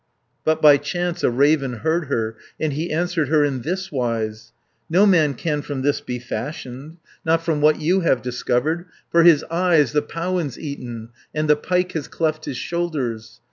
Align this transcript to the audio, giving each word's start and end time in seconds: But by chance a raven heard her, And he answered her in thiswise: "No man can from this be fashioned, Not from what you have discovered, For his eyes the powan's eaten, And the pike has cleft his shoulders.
But 0.43 0.63
by 0.63 0.77
chance 0.77 1.23
a 1.23 1.29
raven 1.29 1.73
heard 1.85 2.05
her, 2.05 2.35
And 2.59 2.73
he 2.73 2.91
answered 2.91 3.27
her 3.27 3.45
in 3.45 3.61
thiswise: 3.61 4.51
"No 4.89 5.05
man 5.05 5.35
can 5.35 5.61
from 5.61 5.83
this 5.83 6.01
be 6.01 6.17
fashioned, 6.17 6.97
Not 7.23 7.43
from 7.43 7.61
what 7.61 7.79
you 7.79 7.99
have 7.99 8.23
discovered, 8.23 8.85
For 9.11 9.21
his 9.21 9.43
eyes 9.51 9.91
the 9.91 10.01
powan's 10.01 10.57
eaten, 10.57 11.09
And 11.35 11.47
the 11.47 11.55
pike 11.55 11.91
has 11.91 12.07
cleft 12.07 12.45
his 12.45 12.57
shoulders. 12.57 13.39